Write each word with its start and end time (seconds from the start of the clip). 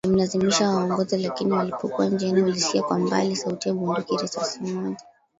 Walimlazimisha 0.05 0.65
awaongoze 0.67 1.17
lakini 1.17 1.51
walipokuwa 1.51 2.07
njiani 2.09 2.41
walisikia 2.41 2.83
kwa 2.83 2.99
mbali 2.99 3.35
sauti 3.35 3.69
ya 3.69 3.75
bunduki 3.75 4.17
risasi 4.17 4.61
moja 4.63 5.05